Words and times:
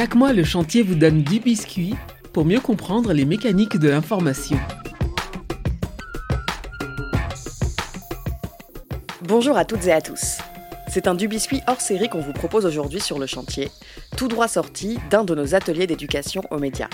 Chaque 0.00 0.14
mois, 0.14 0.32
le 0.32 0.44
chantier 0.44 0.82
vous 0.82 0.94
donne 0.94 1.22
du 1.22 1.40
biscuit 1.40 1.94
pour 2.32 2.46
mieux 2.46 2.60
comprendre 2.60 3.12
les 3.12 3.26
mécaniques 3.26 3.76
de 3.76 3.90
l'information. 3.90 4.56
Bonjour 9.20 9.58
à 9.58 9.66
toutes 9.66 9.84
et 9.84 9.92
à 9.92 10.00
tous. 10.00 10.38
C'est 10.88 11.06
un 11.06 11.14
du 11.14 11.28
biscuit 11.28 11.60
hors 11.66 11.82
série 11.82 12.08
qu'on 12.08 12.22
vous 12.22 12.32
propose 12.32 12.64
aujourd'hui 12.64 12.98
sur 12.98 13.18
le 13.18 13.26
chantier, 13.26 13.70
tout 14.16 14.26
droit 14.26 14.48
sorti 14.48 14.98
d'un 15.10 15.22
de 15.22 15.34
nos 15.34 15.54
ateliers 15.54 15.86
d'éducation 15.86 16.44
aux 16.50 16.58
médias. 16.58 16.88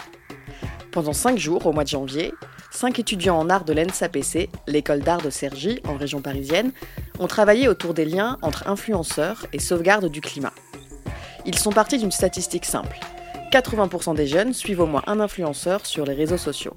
Pendant 0.91 1.13
cinq 1.13 1.39
jours, 1.39 1.65
au 1.67 1.73
mois 1.73 1.85
de 1.85 1.91
janvier, 1.91 2.35
cinq 2.73 2.99
étudiants 2.99 3.39
en 3.39 3.49
art 3.49 3.65
de 3.65 3.73
l'ENSAPC, 3.73 4.51
l'école 4.67 4.99
d'art 4.99 5.23
de 5.23 5.31
Cergy, 5.31 5.79
en 5.87 5.97
région 5.97 6.23
parisienne, 6.23 6.73
ont 7.21 7.29
travaillé 7.29 7.69
autour 7.69 7.95
des 7.95 8.05
liens 8.05 8.37
entre 8.43 8.69
influenceurs 8.69 9.47
et 9.53 9.61
sauvegarde 9.61 10.11
du 10.11 10.21
climat. 10.21 10.53
Ils 11.47 11.59
sont 11.59 11.71
partis 11.71 11.99
d'une 11.99 12.11
statistique 12.11 12.65
simple. 12.65 12.99
80% 13.53 14.17
des 14.17 14.27
jeunes 14.27 14.53
suivent 14.53 14.81
au 14.81 14.87
moins 14.87 15.03
un 15.07 15.21
influenceur 15.21 15.87
sur 15.87 16.05
les 16.05 16.15
réseaux 16.15 16.37
sociaux. 16.37 16.75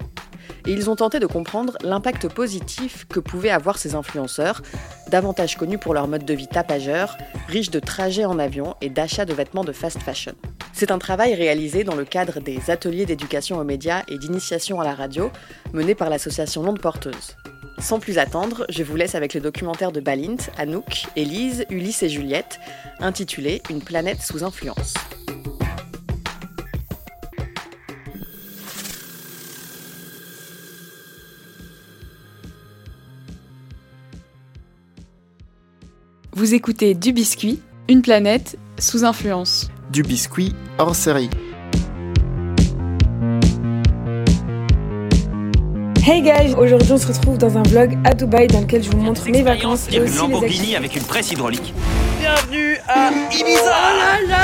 Et 0.66 0.72
ils 0.72 0.88
ont 0.88 0.96
tenté 0.96 1.18
de 1.18 1.26
comprendre 1.26 1.76
l'impact 1.82 2.28
positif 2.28 3.06
que 3.08 3.18
pouvaient 3.18 3.50
avoir 3.50 3.78
ces 3.78 3.96
influenceurs, 3.96 4.62
davantage 5.08 5.56
connus 5.56 5.78
pour 5.78 5.94
leur 5.94 6.06
mode 6.06 6.24
de 6.24 6.34
vie 6.34 6.46
tapageur, 6.46 7.16
riche 7.48 7.70
de 7.70 7.80
trajets 7.80 8.24
en 8.24 8.38
avion 8.38 8.76
et 8.80 8.90
d'achats 8.90 9.24
de 9.24 9.34
vêtements 9.34 9.64
de 9.64 9.72
fast 9.72 10.00
fashion. 10.00 10.34
C'est 10.72 10.92
un 10.92 10.98
travail 10.98 11.34
réalisé 11.34 11.82
dans 11.82 11.96
le 11.96 12.04
cadre 12.04 12.40
des 12.40 12.70
ateliers 12.70 13.06
d'éducation 13.06 13.58
aux 13.58 13.64
médias 13.64 14.02
et 14.08 14.18
d'initiation 14.18 14.80
à 14.80 14.84
la 14.84 14.94
radio 14.94 15.30
menés 15.72 15.96
par 15.96 16.10
l'association 16.10 16.62
Londe 16.62 16.80
Porteuse. 16.80 17.36
Sans 17.80 17.98
plus 17.98 18.18
attendre, 18.18 18.66
je 18.68 18.82
vous 18.82 18.94
laisse 18.94 19.14
avec 19.14 19.32
le 19.32 19.40
documentaire 19.40 19.90
de 19.90 20.00
Balint, 20.00 20.36
Anouk, 20.58 21.06
Élise, 21.16 21.64
Ulysse 21.70 22.02
et 22.02 22.08
Juliette, 22.08 22.60
intitulé 23.00 23.62
Une 23.70 23.80
planète 23.80 24.20
sous 24.20 24.44
influence. 24.44 24.94
Vous 36.32 36.54
écoutez 36.54 36.94
Du 36.94 37.12
Biscuit, 37.12 37.60
une 37.88 38.02
planète 38.02 38.58
sous 38.78 39.04
influence. 39.04 39.68
Du 39.90 40.02
biscuit 40.02 40.54
hors 40.78 40.94
série. 40.94 41.28
Hey 46.02 46.22
guys, 46.22 46.54
aujourd'hui 46.56 46.92
on 46.92 46.96
se 46.96 47.06
retrouve 47.08 47.36
dans 47.36 47.58
un 47.58 47.62
vlog 47.62 47.98
à 48.04 48.14
Dubaï 48.14 48.46
dans 48.46 48.62
lequel 48.62 48.82
je 48.82 48.90
vous 48.90 48.96
montre 48.96 49.28
mes 49.28 49.42
vacances 49.42 49.86
et 49.92 49.96
une 49.96 50.04
aussi 50.04 50.12
les 50.12 50.18
Lamborghini 50.18 50.74
avec 50.74 50.96
une 50.96 51.02
presse 51.02 51.30
hydraulique. 51.30 51.74
Bienvenue 52.18 52.78
à 52.88 53.10
Ibiza 53.30 53.76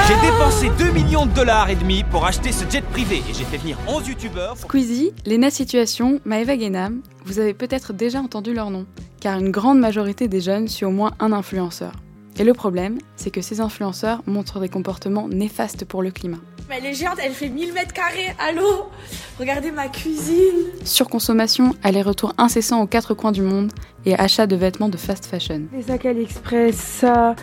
J'ai 0.07 0.29
dépensé 0.31 0.71
2 0.79 0.93
millions 0.93 1.25
de 1.25 1.33
dollars 1.33 1.71
et 1.71 1.77
demi 1.77 2.05
pour 2.11 2.27
acheter 2.27 2.53
ce 2.53 2.69
jet 2.71 2.83
privé 2.83 3.23
et 3.29 3.33
j'ai 3.33 3.45
fait 3.45 3.57
venir 3.57 3.79
11 3.89 4.07
youtubeurs. 4.07 4.59
Squeezie, 4.59 5.13
Lena 5.25 5.49
Situation, 5.49 6.21
Maeva 6.27 6.59
Genam, 6.59 7.01
vous 7.25 7.39
avez 7.39 7.55
peut-être 7.55 7.95
déjà 7.95 8.21
entendu 8.21 8.53
leur 8.53 8.71
nom, 8.71 8.85
car 9.21 9.39
une 9.39 9.51
grande 9.51 9.79
majorité 9.79 10.29
des 10.29 10.43
jeunes 10.43 10.69
suit 10.69 10.85
au 10.85 10.91
moins 10.91 11.13
un 11.21 11.33
influenceur. 11.33 11.93
Et 12.39 12.45
le 12.45 12.53
problème, 12.53 12.99
c'est 13.17 13.31
que 13.31 13.41
ces 13.41 13.61
influenceurs 13.63 14.23
montrent 14.27 14.61
des 14.61 14.69
comportements 14.69 15.29
néfastes 15.29 15.87
pour 15.87 16.03
le 16.03 16.11
climat. 16.11 16.41
Mais 16.69 16.79
elle 16.79 16.87
est 16.87 16.95
géante, 16.95 17.19
elle 17.23 17.33
fait 17.33 17.49
1000 17.49 17.73
mètres 17.73 17.93
carrés, 17.93 18.35
allô? 18.39 18.91
Regardez 19.39 19.71
ma 19.71 19.87
cuisine 19.89 20.73
Surconsommation, 20.85 21.75
aller-retour 21.83 22.33
incessant 22.39 22.83
aux 22.83 22.87
quatre 22.87 23.15
coins 23.15 23.33
du 23.33 23.43
monde 23.43 23.73
et 24.05 24.19
achat 24.19 24.47
de 24.47 24.57
vêtements 24.57 24.89
de 24.89 24.97
fast 24.97 25.27
fashion. 25.27 25.63
Les 25.73 25.83
sacs 25.83 26.07
AliExpress, 26.07 26.75
ça, 26.75 27.37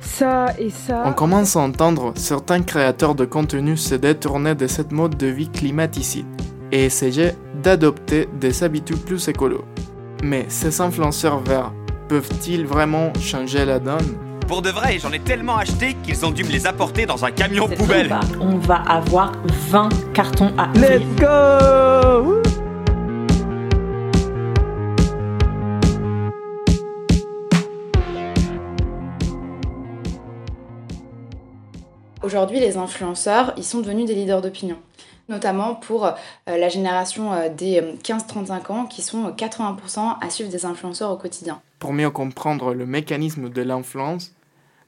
ça 0.00 0.46
et 0.58 0.70
ça. 0.70 1.02
On 1.04 1.12
commence 1.12 1.56
à 1.56 1.60
entendre 1.60 2.12
certains 2.16 2.62
créateurs 2.62 3.14
de 3.14 3.24
contenu 3.24 3.76
se 3.76 3.94
détourner 3.94 4.54
de 4.54 4.66
cette 4.66 4.92
mode 4.92 5.16
de 5.16 5.26
vie 5.26 5.50
climaticide 5.50 6.26
et 6.70 6.84
essayer 6.84 7.32
d'adopter 7.62 8.28
des 8.40 8.64
habitudes 8.64 9.04
plus 9.04 9.28
écolo. 9.28 9.64
Mais 10.22 10.46
ces 10.48 10.80
influenceurs 10.80 11.40
verts 11.40 11.72
peuvent-ils 12.08 12.64
vraiment 12.66 13.12
changer 13.20 13.64
la 13.64 13.78
donne? 13.78 14.31
Pour 14.52 14.60
de 14.60 14.68
vrai, 14.68 14.98
j'en 14.98 15.10
ai 15.12 15.18
tellement 15.18 15.56
acheté 15.56 15.94
qu'ils 16.04 16.26
ont 16.26 16.30
dû 16.30 16.44
me 16.44 16.50
les 16.50 16.66
apporter 16.66 17.06
dans 17.06 17.24
un 17.24 17.30
camion 17.30 17.66
poubelle. 17.66 18.14
On 18.38 18.58
va 18.58 18.82
avoir 18.82 19.32
20 19.70 19.88
cartons 20.12 20.52
à 20.58 20.66
Let's 20.74 21.00
go! 21.16 22.42
Aujourd'hui, 32.22 32.60
les 32.60 32.76
influenceurs, 32.76 33.54
ils 33.56 33.64
sont 33.64 33.80
devenus 33.80 34.04
des 34.04 34.14
leaders 34.14 34.42
d'opinion, 34.42 34.76
notamment 35.30 35.74
pour 35.76 36.04
euh, 36.04 36.12
la 36.46 36.68
génération 36.68 37.32
euh, 37.32 37.48
des 37.48 37.80
euh, 37.80 37.94
15-35 38.04 38.70
ans 38.70 38.84
qui 38.84 39.00
sont 39.00 39.28
euh, 39.28 39.30
80% 39.30 40.16
à 40.20 40.28
suivre 40.28 40.50
des 40.50 40.66
influenceurs 40.66 41.10
au 41.10 41.16
quotidien. 41.16 41.62
Pour 41.78 41.94
mieux 41.94 42.10
comprendre 42.10 42.74
le 42.74 42.84
mécanisme 42.84 43.48
de 43.48 43.62
l'influence, 43.62 44.34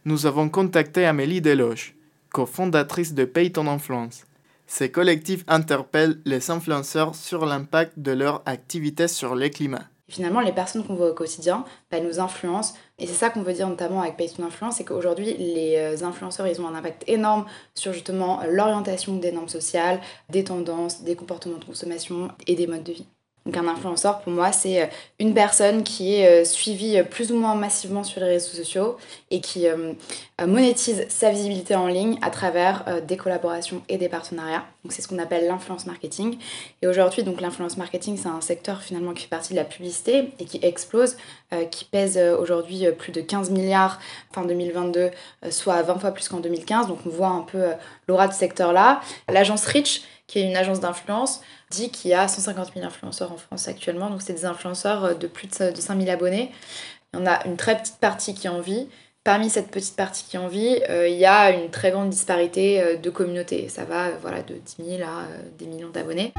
nous 0.05 0.27
avons 0.27 0.49
contacté 0.49 1.07
Amélie 1.07 1.41
Deloche, 1.41 1.95
cofondatrice 2.31 3.15
de 3.15 3.25
Paye 3.25 3.53
ton 3.53 3.67
influence. 3.67 4.25
Ces 4.67 4.91
collectifs 4.91 5.45
interpellent 5.47 6.21
les 6.25 6.51
influenceurs 6.51 7.15
sur 7.15 7.47
l'impact 7.47 7.99
de 7.99 8.13
leur 8.13 8.43
activité 8.47 9.09
sur 9.09 9.35
le 9.35 9.49
climat. 9.49 9.85
Finalement, 10.09 10.41
les 10.41 10.53
personnes 10.53 10.85
qu'on 10.85 10.95
voit 10.95 11.11
au 11.11 11.15
quotidien 11.15 11.65
bah, 11.91 12.01
nous 12.01 12.21
influencent. 12.21 12.75
Et 12.99 13.07
c'est 13.07 13.15
ça 13.15 13.31
qu'on 13.31 13.43
veut 13.43 13.55
dire 13.55 13.69
notamment 13.69 14.03
avec 14.03 14.19
Paye 14.19 14.31
ton 14.31 14.45
influence, 14.45 14.77
c'est 14.77 14.85
qu'aujourd'hui, 14.85 15.35
les 15.39 15.77
euh, 15.77 16.07
influenceurs, 16.07 16.47
ils 16.47 16.61
ont 16.61 16.69
un 16.69 16.75
impact 16.75 17.05
énorme 17.07 17.47
sur 17.75 17.95
justement 17.95 18.43
l'orientation 18.51 19.17
des 19.17 19.33
normes 19.33 19.49
sociales, 19.49 20.01
des 20.29 20.45
tendances, 20.45 21.03
des 21.03 21.17
comportements 21.17 21.59
de 21.59 21.65
consommation 21.65 22.29
et 22.47 22.55
des 22.55 22.67
modes 22.67 22.85
de 22.85 22.93
vie. 22.93 23.07
Donc 23.47 23.59
un 23.59 23.69
influenceur, 23.69 24.21
pour 24.21 24.33
moi, 24.33 24.53
c'est 24.53 24.83
euh, 24.83 24.87
une 25.19 25.35
personne 25.35 25.83
qui 25.83 26.15
est 26.15 26.43
euh, 26.43 26.45
suivie 26.47 26.99
euh, 26.99 27.05
plus 27.05 27.31
ou 27.31 27.37
moins 27.37 27.55
massivement 27.55 28.03
sur 28.03 28.21
les 28.21 28.29
réseaux 28.29 28.57
sociaux 28.57 28.97
et 29.31 29.41
qui 29.41 29.67
monétise 30.47 31.07
sa 31.09 31.31
visibilité 31.31 31.75
en 31.75 31.89
ligne 31.89 32.19
à 32.23 32.31
travers 32.31 32.85
des 33.07 33.17
collaborations 33.17 33.83
et 33.89 33.99
des 33.99 34.09
partenariats. 34.09 34.65
Donc 34.85 34.93
c'est 34.93 35.03
ce 35.03 35.09
qu'on 35.09 35.19
appelle 35.19 35.47
l'influence 35.47 35.87
marketing. 35.87 36.39
Et 36.83 36.87
aujourd'hui, 36.87 37.25
donc 37.25 37.41
l'influence 37.41 37.77
marketing, 37.77 38.17
c'est 38.17 38.29
un 38.29 38.41
secteur 38.41 38.81
finalement 38.83 39.13
qui 39.13 39.23
fait 39.23 39.29
partie 39.29 39.55
de 39.55 39.59
la 39.59 39.65
publicité 39.65 40.31
et 40.39 40.45
qui 40.45 40.61
explose, 40.63 41.17
qui 41.71 41.85
pèse 41.85 42.19
aujourd'hui 42.19 42.85
plus 42.97 43.11
de 43.11 43.21
15 43.21 43.51
milliards 43.51 43.99
fin 44.33 44.45
2022, 44.45 45.01
euh, 45.01 45.51
soit 45.51 45.83
20 45.83 45.99
fois 45.99 46.11
plus 46.11 46.29
qu'en 46.29 46.41
2015. 46.41 46.89
Donc 46.89 46.99
on 47.07 47.11
voit 47.11 47.29
un 47.29 47.43
peu 47.43 47.65
l'aura 48.09 48.29
de 48.29 48.33
ce 48.33 48.39
secteur-là. 48.39 49.01
L'agence 49.29 49.65
Rich, 49.67 50.03
qui 50.27 50.39
est 50.39 50.49
une 50.49 50.57
agence 50.57 50.81
d'influence, 50.81 51.41
dit 51.71 51.91
qu'il 51.91 52.11
y 52.11 52.15
a 52.15 52.29
150 52.29 52.73
000 52.75 52.87
influenceurs 52.87 53.33
en 53.33 53.37
France 53.37 53.69
actuellement. 53.69 54.11
Donc 54.11 54.23
c'est 54.23 54.33
des 54.33 54.47
influenceurs 54.47 55.05
euh, 55.05 55.15
de 55.15 55.27
plus 55.27 55.49
de 55.49 55.71
de 55.71 55.81
5 55.81 56.01
000 56.01 56.11
abonnés. 56.11 56.51
Il 57.13 57.21
y 57.21 57.23
en 57.23 57.27
a 57.27 57.47
une 57.47 57.57
très 57.57 57.77
petite 57.77 57.99
partie 57.99 58.35
qui 58.35 58.49
en 58.49 58.61
vit. 58.61 58.89
Parmi 59.25 59.49
cette 59.49 59.71
petite 59.71 59.97
partie 59.97 60.25
qui 60.29 60.37
en 60.37 60.49
vit, 60.49 60.81
euh, 60.91 61.09
il 61.09 61.17
y 61.17 61.25
a 61.25 61.51
une 61.51 61.71
très 61.71 61.91
grande 61.91 62.11
disparité 62.11 62.83
euh, 62.83 62.97
de 62.99 63.09
communautés. 63.09 63.71
Ça 63.71 63.87
va 63.87 64.11
voilà, 64.21 64.43
de 64.43 64.55
10 64.55 64.99
000 64.99 65.03
à 65.03 65.23
euh, 65.23 65.39
des 65.59 65.65
millions 65.65 65.89
d'abonnés. 65.89 66.35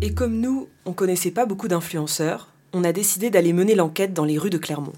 Et 0.00 0.14
comme 0.14 0.40
nous, 0.40 0.68
on 0.86 0.94
connaissait 0.94 1.30
pas 1.30 1.44
beaucoup 1.44 1.68
d'influenceurs, 1.68 2.48
on 2.72 2.84
a 2.84 2.92
décidé 2.92 3.28
d'aller 3.28 3.52
mener 3.52 3.74
l'enquête 3.74 4.14
dans 4.14 4.24
les 4.24 4.38
rues 4.38 4.48
de 4.48 4.56
Clermont. 4.56 4.94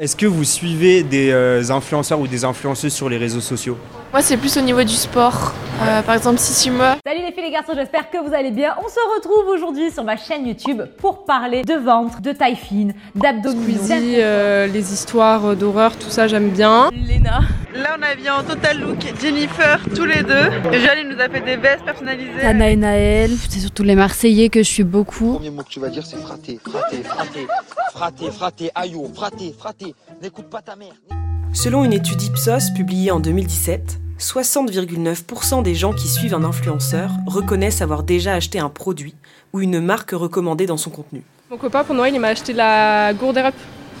Est-ce 0.00 0.14
que 0.14 0.26
vous 0.26 0.44
suivez 0.44 1.02
des 1.02 1.32
euh, 1.32 1.70
influenceurs 1.70 2.20
ou 2.20 2.28
des 2.28 2.44
influenceuses 2.44 2.92
sur 2.92 3.08
les 3.08 3.16
réseaux 3.16 3.40
sociaux? 3.40 3.76
Moi, 4.12 4.22
c'est 4.22 4.36
plus 4.36 4.56
au 4.56 4.60
niveau 4.60 4.84
du 4.84 4.94
sport. 4.94 5.52
Euh, 5.82 6.02
par 6.02 6.14
exemple, 6.14 6.38
Sissi 6.38 6.70
Moi. 6.70 6.98
Salut 7.04 7.20
les 7.26 7.32
filles 7.32 7.42
les 7.42 7.50
garçons, 7.50 7.72
j'espère 7.74 8.08
que 8.08 8.18
vous 8.18 8.32
allez 8.32 8.52
bien. 8.52 8.76
On 8.78 8.88
se 8.88 9.16
retrouve 9.16 9.48
aujourd'hui 9.48 9.90
sur 9.90 10.04
ma 10.04 10.16
chaîne 10.16 10.46
YouTube 10.46 10.82
pour 10.98 11.24
parler 11.24 11.62
de 11.62 11.74
ventre, 11.74 12.20
de 12.20 12.30
taille 12.30 12.54
fine, 12.54 12.94
d'abdominaux. 13.16 13.80
Euh, 13.90 14.68
les 14.68 14.92
histoires 14.92 15.56
d'horreur, 15.56 15.96
tout 15.96 16.10
ça, 16.10 16.28
j'aime 16.28 16.50
bien. 16.50 16.90
Léna. 16.92 17.40
Là, 17.74 17.96
on 17.98 18.02
a 18.02 18.14
bien 18.14 18.36
en 18.36 18.42
total 18.42 18.80
look 18.80 18.98
Jennifer, 19.20 19.80
tous 19.94 20.04
les 20.04 20.22
deux. 20.22 20.50
Joël, 20.72 20.98
il 21.02 21.08
nous 21.08 21.20
a 21.20 21.28
fait 21.28 21.40
des 21.40 21.56
vestes 21.56 21.84
personnalisées. 21.84 22.40
Tana 22.40 22.70
et 22.70 22.76
Naël. 22.76 23.30
C'est 23.48 23.60
surtout 23.60 23.82
les 23.82 23.94
Marseillais 23.94 24.48
que 24.48 24.62
je 24.62 24.68
suis 24.68 24.84
beaucoup. 24.84 25.34
premier 25.34 25.50
mot 25.50 25.62
que 25.62 25.68
tu 25.68 25.80
vas 25.80 25.88
dire, 25.88 26.06
c'est 26.06 26.18
fraté, 26.18 26.58
fraté, 26.64 27.02
fraté, 27.02 27.46
fraté, 27.92 28.30
fraté, 28.30 28.70
aïe, 28.74 28.96
fraté, 29.14 29.54
fraté. 29.56 29.87
N'écoute 30.22 30.46
pas 30.50 30.62
ta 30.62 30.76
mère. 30.76 30.94
Selon 31.52 31.84
une 31.84 31.92
étude 31.92 32.20
Ipsos 32.22 32.70
publiée 32.74 33.10
en 33.10 33.20
2017, 33.20 33.98
60,9% 34.18 35.62
des 35.62 35.74
gens 35.74 35.92
qui 35.92 36.08
suivent 36.08 36.34
un 36.34 36.44
influenceur 36.44 37.10
reconnaissent 37.26 37.82
avoir 37.82 38.02
déjà 38.02 38.34
acheté 38.34 38.58
un 38.58 38.68
produit 38.68 39.14
ou 39.52 39.60
une 39.60 39.80
marque 39.80 40.10
recommandée 40.10 40.66
dans 40.66 40.76
son 40.76 40.90
contenu. 40.90 41.22
Mon 41.50 41.56
copain, 41.56 41.84
pour 41.84 41.94
Noël, 41.94 42.12
il 42.14 42.20
m'a 42.20 42.28
acheté 42.28 42.52
la 42.52 43.14
gourde 43.14 43.38
Up 43.38 43.54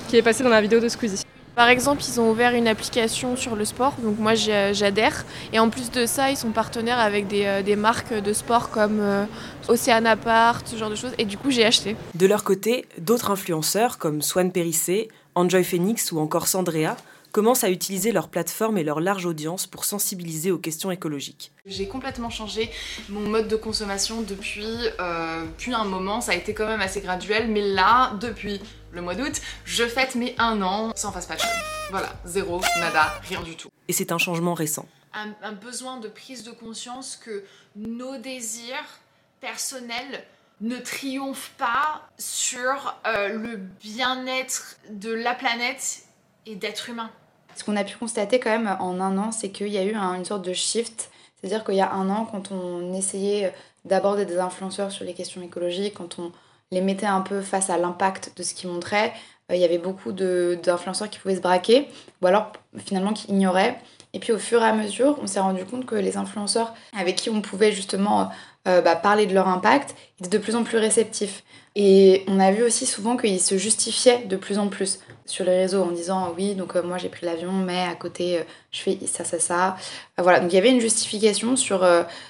qui 0.08 0.16
est 0.16 0.22
passée 0.22 0.42
dans 0.42 0.50
la 0.50 0.60
vidéo 0.60 0.80
de 0.80 0.88
Squeezie. 0.88 1.24
Par 1.58 1.68
exemple, 1.68 2.02
ils 2.06 2.20
ont 2.20 2.30
ouvert 2.30 2.54
une 2.54 2.68
application 2.68 3.34
sur 3.34 3.56
le 3.56 3.64
sport, 3.64 3.94
donc 4.00 4.16
moi 4.20 4.34
j'adhère. 4.36 5.24
Et 5.52 5.58
en 5.58 5.70
plus 5.70 5.90
de 5.90 6.06
ça, 6.06 6.30
ils 6.30 6.36
sont 6.36 6.50
partenaires 6.50 7.00
avec 7.00 7.26
des, 7.26 7.46
euh, 7.46 7.62
des 7.62 7.74
marques 7.74 8.14
de 8.14 8.32
sport 8.32 8.70
comme 8.70 9.00
euh, 9.00 9.24
Oceanapart, 9.66 10.60
ce 10.64 10.76
genre 10.76 10.88
de 10.88 10.94
choses. 10.94 11.10
Et 11.18 11.24
du 11.24 11.36
coup, 11.36 11.50
j'ai 11.50 11.64
acheté. 11.64 11.96
De 12.14 12.26
leur 12.26 12.44
côté, 12.44 12.86
d'autres 12.98 13.32
influenceurs 13.32 13.98
comme 13.98 14.22
Swan 14.22 14.52
Périssé, 14.52 15.08
Enjoy 15.38 15.62
Phoenix 15.62 16.10
ou 16.10 16.18
encore 16.18 16.48
Sandrea 16.48 16.96
commencent 17.30 17.62
à 17.62 17.70
utiliser 17.70 18.10
leur 18.10 18.28
plateforme 18.28 18.76
et 18.76 18.82
leur 18.82 18.98
large 18.98 19.24
audience 19.24 19.68
pour 19.68 19.84
sensibiliser 19.84 20.50
aux 20.50 20.58
questions 20.58 20.90
écologiques. 20.90 21.52
J'ai 21.64 21.86
complètement 21.86 22.28
changé 22.28 22.68
mon 23.08 23.20
mode 23.20 23.46
de 23.46 23.54
consommation 23.54 24.22
depuis, 24.22 24.66
euh, 24.98 25.44
depuis 25.44 25.72
un 25.74 25.84
moment, 25.84 26.20
ça 26.20 26.32
a 26.32 26.34
été 26.34 26.54
quand 26.54 26.66
même 26.66 26.80
assez 26.80 27.00
graduel, 27.00 27.46
mais 27.46 27.60
là, 27.60 28.14
depuis 28.20 28.60
le 28.90 29.00
mois 29.00 29.14
d'août, 29.14 29.40
je 29.64 29.84
fête 29.84 30.16
mes 30.16 30.34
un 30.38 30.60
an 30.60 30.90
sans 30.96 31.12
fast 31.12 31.28
fashion. 31.28 31.48
Voilà, 31.92 32.12
zéro, 32.24 32.60
nada, 32.80 33.20
rien 33.28 33.40
du 33.40 33.54
tout. 33.54 33.68
Et 33.86 33.92
c'est 33.92 34.10
un 34.10 34.18
changement 34.18 34.54
récent. 34.54 34.88
Un, 35.14 35.34
un 35.44 35.52
besoin 35.52 35.98
de 35.98 36.08
prise 36.08 36.42
de 36.42 36.50
conscience 36.50 37.14
que 37.14 37.44
nos 37.76 38.18
désirs 38.18 38.98
personnels 39.40 40.24
ne 40.60 40.76
triomphent 40.78 41.52
pas 41.58 42.02
sur 42.18 42.96
euh, 43.06 43.28
le 43.28 43.56
bien-être 43.56 44.76
de 44.90 45.12
la 45.12 45.34
planète 45.34 46.02
et 46.46 46.54
d'être 46.56 46.88
humain. 46.88 47.10
Ce 47.56 47.64
qu'on 47.64 47.76
a 47.76 47.84
pu 47.84 47.96
constater 47.96 48.38
quand 48.40 48.50
même 48.50 48.76
en 48.80 49.00
un 49.00 49.18
an, 49.18 49.32
c'est 49.32 49.50
qu'il 49.50 49.68
y 49.68 49.78
a 49.78 49.84
eu 49.84 49.94
un- 49.94 50.14
une 50.14 50.24
sorte 50.24 50.42
de 50.44 50.52
shift. 50.52 51.10
C'est-à-dire 51.40 51.64
qu'il 51.64 51.74
y 51.76 51.80
a 51.80 51.92
un 51.92 52.08
an, 52.10 52.24
quand 52.30 52.50
on 52.50 52.92
essayait 52.94 53.52
d'aborder 53.84 54.24
des 54.26 54.38
influenceurs 54.38 54.90
sur 54.90 55.04
les 55.04 55.14
questions 55.14 55.40
écologiques, 55.42 55.94
quand 55.94 56.18
on 56.18 56.32
les 56.70 56.80
mettait 56.80 57.06
un 57.06 57.20
peu 57.20 57.40
face 57.40 57.70
à 57.70 57.78
l'impact 57.78 58.32
de 58.36 58.42
ce 58.42 58.54
qu'ils 58.54 58.68
montraient, 58.68 59.12
euh, 59.50 59.54
il 59.54 59.60
y 59.60 59.64
avait 59.64 59.78
beaucoup 59.78 60.12
d'influenceurs 60.12 61.08
qui 61.10 61.18
pouvaient 61.18 61.36
se 61.36 61.40
braquer, 61.40 61.88
ou 62.22 62.26
alors 62.26 62.52
finalement 62.84 63.12
qui 63.12 63.28
ignoraient. 63.28 63.78
Et 64.14 64.20
puis 64.20 64.32
au 64.32 64.38
fur 64.38 64.62
et 64.62 64.66
à 64.66 64.72
mesure, 64.72 65.18
on 65.22 65.26
s'est 65.26 65.40
rendu 65.40 65.64
compte 65.64 65.86
que 65.86 65.94
les 65.94 66.16
influenceurs 66.16 66.74
avec 66.96 67.16
qui 67.16 67.30
on 67.30 67.40
pouvait 67.40 67.72
justement 67.72 68.30
euh, 68.68 68.82
bah, 68.82 68.96
parler 68.96 69.24
de 69.24 69.32
leur 69.32 69.48
impact 69.48 69.94
étaient 70.20 70.36
de 70.36 70.42
plus 70.42 70.54
en 70.54 70.62
plus 70.62 70.76
réceptifs. 70.76 71.42
Et 71.74 72.24
on 72.26 72.38
a 72.38 72.50
vu 72.50 72.62
aussi 72.62 72.86
souvent 72.86 73.16
qu'ils 73.16 73.40
se 73.40 73.56
justifiaient 73.56 74.24
de 74.26 74.36
plus 74.36 74.58
en 74.58 74.68
plus 74.68 74.98
sur 75.26 75.44
les 75.44 75.56
réseaux 75.56 75.82
en 75.82 75.90
disant 75.90 76.34
oui, 76.36 76.54
donc 76.54 76.76
euh, 76.76 76.82
moi 76.82 76.98
j'ai 76.98 77.08
pris 77.08 77.24
l'avion, 77.24 77.52
mais 77.52 77.82
à 77.82 77.94
côté 77.94 78.38
euh, 78.38 78.42
je 78.72 78.80
fais 78.80 78.98
ça, 79.06 79.24
ça, 79.24 79.38
ça. 79.38 79.76
Voilà, 80.18 80.40
donc 80.40 80.52
il 80.52 80.56
y 80.56 80.58
avait 80.58 80.70
une 80.70 80.80
justification 80.80 81.56
sur 81.56 81.86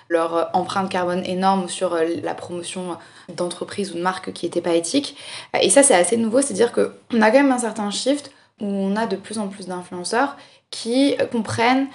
leur 0.09 0.51
empreinte 0.53 0.91
carbone 0.91 1.25
énorme 1.25 1.65
ou 1.65 1.69
sur 1.69 1.97
la 1.97 2.35
promotion 2.35 2.97
d'entreprises 3.35 3.93
ou 3.93 3.95
de 3.95 4.03
marques 4.03 4.33
qui 4.33 4.47
n'étaient 4.47 4.61
pas 4.61 4.75
éthiques. 4.75 5.17
Et 5.61 5.71
ça, 5.71 5.83
c'est 5.83 5.95
assez 5.95 6.17
nouveau, 6.17 6.41
c'est-à-dire 6.41 6.73
qu'on 6.73 7.23
a 7.23 7.31
quand 7.31 7.39
même 7.39 7.53
un 7.53 7.59
certain 7.59 7.91
shift 7.91 8.31
où 8.61 8.67
on 8.67 8.95
a 8.97 9.07
de 9.07 9.17
plus 9.17 9.39
en 9.39 9.49
plus 9.49 9.67
d'influenceurs 9.67 10.37
qui 10.71 11.17
comprennent 11.33 11.89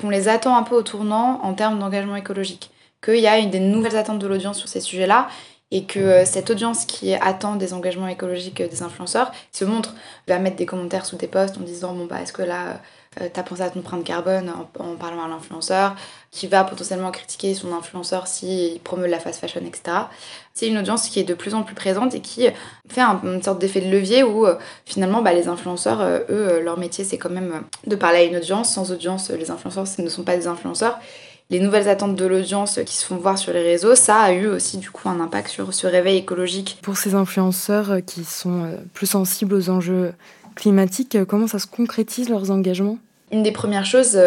qu'on 0.00 0.10
les 0.10 0.28
attend 0.28 0.56
un 0.56 0.62
peu 0.62 0.76
au 0.76 0.82
tournant 0.82 1.40
en 1.42 1.54
termes 1.54 1.78
d'engagement 1.78 2.16
écologique, 2.16 2.70
qu'il 3.02 3.16
y 3.20 3.26
a 3.26 3.38
une 3.38 3.50
des 3.50 3.60
nouvelles 3.60 3.96
attentes 3.96 4.18
de 4.18 4.26
l'audience 4.26 4.58
sur 4.58 4.68
ces 4.68 4.80
sujets-là 4.80 5.28
et 5.70 5.84
que 5.84 5.98
euh, 6.00 6.24
cette 6.24 6.50
audience 6.50 6.84
qui 6.86 7.12
attend 7.14 7.56
des 7.56 7.74
engagements 7.74 8.08
écologiques 8.08 8.62
des 8.62 8.82
influenceurs 8.82 9.32
se 9.52 9.64
montre, 9.64 9.94
va 10.26 10.38
mettre 10.38 10.56
des 10.56 10.66
commentaires 10.66 11.04
sous 11.04 11.16
des 11.16 11.26
posts 11.26 11.58
en 11.58 11.60
disant 11.60 11.92
bon 11.94 12.06
bah 12.06 12.22
est-ce 12.22 12.32
que 12.32 12.42
là 12.42 12.80
euh, 13.20 13.28
t'as 13.32 13.42
pensé 13.42 13.62
à 13.62 13.70
ton 13.70 13.80
empreinte 13.80 14.04
carbone 14.04 14.50
en, 14.78 14.94
parlant 14.96 15.24
à 15.24 15.28
l'influenceur, 15.28 15.94
qui 16.30 16.46
va 16.46 16.62
potentiellement 16.64 17.10
critiquer 17.10 17.54
son 17.54 17.72
influenceur 17.74 18.26
s'il 18.26 18.80
promeut 18.80 19.06
la 19.08 19.18
fast 19.18 19.40
fashion, 19.40 19.60
etc. 19.60 19.96
C'est 20.54 20.68
une 20.68 20.78
audience 20.78 21.08
qui 21.08 21.20
est 21.20 21.24
de 21.24 21.34
plus 21.34 21.54
en 21.54 21.62
plus 21.62 21.74
présente 21.74 22.14
et 22.14 22.20
qui 22.20 22.48
fait 22.88 23.00
un- 23.00 23.20
une 23.24 23.42
sorte 23.42 23.58
d'effet 23.58 23.80
de 23.80 23.90
levier 23.90 24.22
où 24.22 24.46
euh, 24.46 24.56
finalement 24.86 25.20
bah, 25.22 25.32
les 25.32 25.48
influenceurs, 25.48 26.00
euh, 26.00 26.20
eux, 26.30 26.60
leur 26.60 26.78
métier 26.78 27.04
c'est 27.04 27.18
quand 27.18 27.30
même 27.30 27.62
de 27.86 27.96
parler 27.96 28.18
à 28.18 28.22
une 28.24 28.36
audience. 28.36 28.72
Sans 28.72 28.90
audience, 28.92 29.30
les 29.30 29.50
influenceurs 29.50 29.86
ce 29.86 30.00
ne 30.02 30.08
sont 30.08 30.22
pas 30.22 30.36
des 30.36 30.46
influenceurs. 30.46 30.98
Les 31.50 31.60
nouvelles 31.60 31.88
attentes 31.88 32.14
de 32.14 32.26
l'audience 32.26 32.78
qui 32.84 32.94
se 32.94 33.06
font 33.06 33.16
voir 33.16 33.38
sur 33.38 33.54
les 33.54 33.62
réseaux, 33.62 33.94
ça 33.94 34.18
a 34.18 34.32
eu 34.32 34.48
aussi 34.48 34.76
du 34.76 34.90
coup 34.90 35.08
un 35.08 35.18
impact 35.18 35.48
sur 35.48 35.72
ce 35.72 35.86
réveil 35.86 36.18
écologique. 36.18 36.78
Pour 36.82 36.98
ces 36.98 37.14
influenceurs 37.14 37.90
euh, 37.90 38.00
qui 38.00 38.24
sont 38.24 38.64
euh, 38.64 38.76
plus 38.92 39.06
sensibles 39.06 39.54
aux 39.54 39.70
enjeux 39.70 40.12
climatiques, 40.56 41.16
euh, 41.16 41.24
comment 41.24 41.46
ça 41.46 41.58
se 41.58 41.66
concrétise 41.66 42.28
leurs 42.28 42.50
engagements? 42.50 42.98
Une 43.32 43.42
des 43.42 43.52
premières 43.52 43.86
choses 43.86 44.18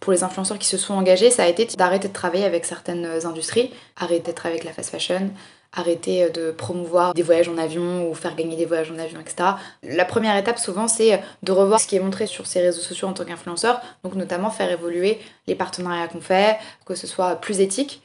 pour 0.00 0.12
les 0.12 0.24
influenceurs 0.24 0.58
qui 0.58 0.66
se 0.66 0.76
sont 0.76 0.92
engagés, 0.92 1.30
ça 1.30 1.44
a 1.44 1.46
été 1.46 1.66
d'arrêter 1.76 2.08
de 2.08 2.12
travailler 2.12 2.44
avec 2.44 2.66
certaines 2.66 3.06
industries, 3.24 3.70
arrêter 3.96 4.30
de 4.30 4.36
travailler 4.36 4.60
avec 4.60 4.66
la 4.66 4.74
fast 4.74 4.90
fashion, 4.90 5.30
arrêter 5.72 6.24
euh, 6.24 6.28
de 6.30 6.50
promouvoir 6.50 7.14
des 7.14 7.22
voyages 7.22 7.48
en 7.48 7.58
avion 7.58 8.08
ou 8.08 8.14
faire 8.14 8.34
gagner 8.36 8.56
des 8.56 8.66
voyages 8.66 8.90
en 8.90 8.98
avion, 8.98 9.20
etc. 9.20 9.50
La 9.82 10.04
première 10.04 10.36
étape, 10.36 10.58
souvent, 10.58 10.88
c'est 10.88 11.20
de 11.42 11.52
revoir 11.52 11.80
ce 11.80 11.86
qui 11.86 11.96
est 11.96 12.00
montré 12.00 12.26
sur 12.26 12.46
ces 12.46 12.60
réseaux 12.60 12.80
sociaux 12.80 13.08
en 13.08 13.12
tant 13.12 13.24
qu'influenceur, 13.24 13.80
donc 14.04 14.14
notamment 14.14 14.50
faire 14.50 14.70
évoluer 14.70 15.18
les 15.46 15.54
partenariats 15.54 16.08
qu'on 16.08 16.20
fait, 16.20 16.58
que 16.84 16.94
ce 16.94 17.06
soit 17.06 17.36
plus 17.36 17.60
éthique. 17.60 18.02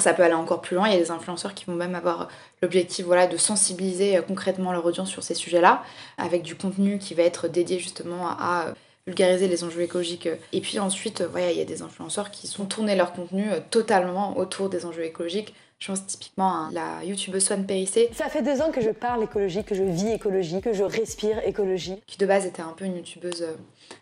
Ça 0.00 0.12
peut 0.12 0.24
aller 0.24 0.34
encore 0.34 0.60
plus 0.60 0.74
loin. 0.76 0.88
Il 0.88 0.94
y 0.94 0.96
a 0.96 1.00
des 1.00 1.10
influenceurs 1.10 1.54
qui 1.54 1.66
vont 1.66 1.74
même 1.74 1.94
avoir 1.94 2.28
l'objectif 2.62 3.04
voilà, 3.04 3.26
de 3.26 3.36
sensibiliser 3.36 4.16
euh, 4.16 4.22
concrètement 4.22 4.72
leur 4.72 4.84
audience 4.84 5.10
sur 5.10 5.22
ces 5.22 5.34
sujets-là, 5.34 5.82
avec 6.18 6.42
du 6.42 6.56
contenu 6.56 6.98
qui 6.98 7.14
va 7.14 7.22
être 7.22 7.48
dédié 7.48 7.78
justement 7.78 8.28
à, 8.28 8.74
vulgariser 9.06 9.48
les 9.48 9.64
enjeux 9.64 9.82
écologiques. 9.82 10.28
Et 10.52 10.60
puis 10.60 10.78
ensuite, 10.78 11.20
euh, 11.20 11.50
il 11.50 11.58
y 11.58 11.60
a 11.60 11.64
des 11.64 11.82
influenceurs 11.82 12.30
qui 12.30 12.46
sont 12.46 12.64
tournés 12.64 12.96
leur 12.96 13.12
contenu 13.12 13.50
euh, 13.50 13.60
totalement 13.70 14.36
autour 14.38 14.70
des 14.70 14.86
enjeux 14.86 15.04
écologiques. 15.04 15.54
Je 15.84 15.90
pense 15.90 16.06
typiquement 16.06 16.68
à 16.68 16.70
la 16.72 17.04
youtubeuse 17.04 17.44
Swan 17.44 17.66
Périssé, 17.66 18.08
Ça 18.14 18.30
fait 18.30 18.40
deux 18.40 18.62
ans 18.62 18.70
que 18.70 18.80
je 18.80 18.88
parle 18.88 19.22
écologie, 19.22 19.64
que 19.64 19.74
je 19.74 19.82
vis 19.82 20.12
écologie, 20.12 20.62
que 20.62 20.72
je 20.72 20.82
respire 20.82 21.46
écologie. 21.46 21.96
qui 22.06 22.16
de 22.16 22.24
base 22.24 22.46
était 22.46 22.62
un 22.62 22.72
peu 22.74 22.86
une 22.86 22.96
youtubeuse 22.96 23.42
euh, 23.42 23.52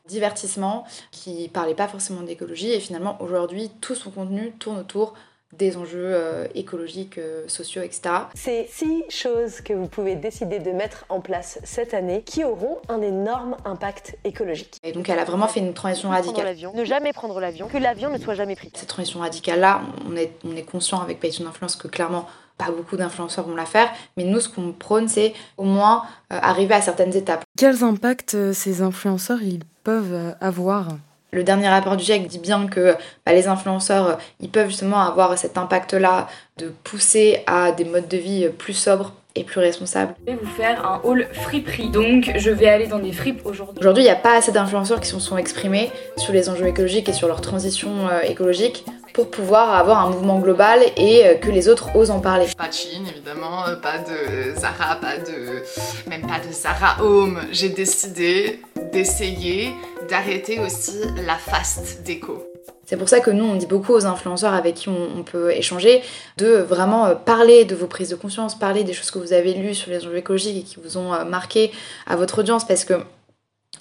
divertissement, 0.07 0.85
qui 1.11 1.49
parlait 1.49 1.75
pas 1.75 1.89
forcément 1.89 2.23
d'écologie. 2.23 2.71
Et 2.71 2.79
finalement, 2.79 3.21
aujourd'hui, 3.21 3.69
tout 3.81 3.97
son 3.97 4.13
contenu 4.13 4.53
tourne 4.61 4.79
autour 4.79 5.15
des 5.53 5.77
enjeux 5.77 6.15
euh, 6.15 6.47
écologiques, 6.55 7.19
euh, 7.19 7.47
sociaux, 7.47 7.83
etc. 7.83 8.15
C'est 8.35 8.67
six 8.71 9.05
choses 9.11 9.61
que 9.61 9.75
vous 9.75 9.87
pouvez 9.87 10.17
décider 10.17 10.59
de 10.59 10.71
mettre 10.71 11.05
en 11.11 11.21
place 11.21 11.59
cette 11.63 11.93
année 11.93 12.23
qui 12.25 12.43
auront 12.43 12.79
un 12.89 13.03
énorme 13.03 13.57
impact 13.65 14.17
écologique. 14.25 14.79
Et 14.83 14.93
donc 14.93 15.09
elle 15.09 15.19
a 15.19 15.25
vraiment 15.25 15.49
fait 15.49 15.61
une 15.61 15.75
transition 15.75 16.09
radicale. 16.09 16.57
ne 16.75 16.85
jamais 16.85 17.13
prendre 17.13 17.39
l'avion, 17.39 17.69
que 17.69 17.79
l'avion 17.79 18.11
ne 18.11 18.19
soit 18.19 18.35
jamais 18.35 18.57
pris. 18.57 18.71
Cette 18.75 18.89
transition 18.89 19.21
radicale-là, 19.21 19.83
on 20.11 20.17
est, 20.17 20.33
on 20.45 20.57
est 20.57 20.63
conscient 20.63 21.01
avec 21.01 21.21
Payton 21.21 21.47
Influence 21.47 21.77
que 21.77 21.89
clairement, 21.89 22.27
pas 22.57 22.71
beaucoup 22.71 22.97
d'influenceurs 22.97 23.47
vont 23.47 23.55
la 23.55 23.67
faire. 23.67 23.91
Mais 24.17 24.25
nous, 24.25 24.41
ce 24.41 24.49
qu'on 24.49 24.73
prône, 24.73 25.09
c'est 25.09 25.35
au 25.59 25.65
moins 25.65 26.05
euh, 26.33 26.39
arriver 26.41 26.75
à 26.75 26.81
certaines 26.81 27.15
étapes. 27.15 27.45
Quels 27.59 27.85
impacts 27.85 28.53
ces 28.53 28.81
influenceurs 28.83 29.43
ils 29.43 29.65
peuvent 29.85 30.35
avoir? 30.41 30.89
Le 31.35 31.43
dernier 31.43 31.69
rapport 31.69 31.97
du 31.97 32.05
GIEC 32.05 32.27
dit 32.27 32.39
bien 32.39 32.67
que 32.67 32.95
bah, 33.25 33.33
les 33.33 33.49
influenceurs, 33.49 34.19
ils 34.41 34.51
peuvent 34.51 34.69
justement 34.69 35.01
avoir 35.01 35.39
cet 35.39 35.57
impact-là 35.57 36.27
de 36.59 36.71
pousser 36.85 37.43
à 37.47 37.73
des 37.73 37.87
modes 37.87 38.09
de 38.09 38.19
vie 38.19 38.49
plus 38.51 38.75
sobres 38.75 39.15
et 39.35 39.45
plus 39.45 39.61
responsables. 39.61 40.15
Je 40.27 40.33
vais 40.33 40.39
vous 40.39 40.51
faire 40.51 40.87
un 40.87 41.01
haul 41.05 41.27
friperie. 41.33 41.89
Donc 41.89 42.31
je 42.37 42.51
vais 42.51 42.69
aller 42.69 42.87
dans 42.87 42.99
des 42.99 43.13
fripes 43.13 43.41
aujourd'hui. 43.47 43.79
Aujourd'hui, 43.81 44.03
il 44.03 44.07
n'y 44.07 44.13
a 44.13 44.17
pas 44.17 44.37
assez 44.37 44.53
d'influenceurs 44.53 45.01
qui 45.01 45.09
se 45.09 45.19
sont 45.19 45.39
exprimés 45.39 45.91
sur 46.19 46.35
les 46.35 46.51
enjeux 46.51 46.67
écologiques 46.67 47.09
et 47.09 47.15
sur 47.15 47.29
leur 47.29 47.41
transition 47.41 48.09
euh, 48.09 48.21
écologique 48.21 48.85
pour 49.15 49.31
pouvoir 49.31 49.75
avoir 49.75 50.07
un 50.07 50.11
mouvement 50.11 50.39
global 50.39 50.81
et 50.97 51.27
euh, 51.27 51.35
que 51.35 51.51
les 51.51 51.69
autres 51.69 51.97
osent 51.97 52.11
en 52.11 52.21
parler. 52.21 52.47
Pas 52.57 52.69
de 52.69 52.73
Chine, 52.73 53.07
évidemment, 53.09 53.67
euh, 53.67 53.77
pas 53.77 53.99
de 53.99 54.55
Zara, 54.59 54.97
pas 54.97 55.17
de. 55.17 56.11
même 56.11 56.23
pas 56.23 56.47
de 56.47 56.53
Zara 56.53 57.03
Home. 57.03 57.41
J'ai 57.51 57.71
décidé 57.71 58.61
d'essayer 58.93 59.73
d'arrêter 60.13 60.61
aussi 60.61 61.01
la 61.27 61.37
fast 61.37 62.03
déco. 62.03 62.45
C'est 62.85 62.99
pour 62.99 63.09
ça 63.09 63.21
que 63.21 63.31
nous, 63.31 63.45
on 63.45 63.55
dit 63.55 63.67
beaucoup 63.67 63.95
aux 63.95 64.05
influenceurs 64.05 64.53
avec 64.53 64.75
qui 64.75 64.91
on, 64.91 65.09
on 65.17 65.23
peut 65.23 65.51
échanger 65.53 66.03
de 66.37 66.49
vraiment 66.57 67.07
euh, 67.07 67.15
parler 67.15 67.65
de 67.65 67.75
vos 67.75 67.87
prises 67.87 68.11
de 68.11 68.17
conscience, 68.17 68.59
parler 68.59 68.85
des 68.85 68.93
choses 68.93 69.11
que 69.11 69.19
vous 69.19 69.33
avez 69.33 69.55
lues 69.55 69.75
sur 69.75 69.91
les 69.91 70.05
enjeux 70.05 70.19
écologiques 70.19 70.59
et 70.59 70.63
qui 70.65 70.77
vous 70.85 70.99
ont 70.99 71.15
euh, 71.15 71.25
marqué 71.25 71.73
à 72.07 72.17
votre 72.17 72.41
audience 72.41 72.67
parce 72.67 72.85
que 72.85 72.95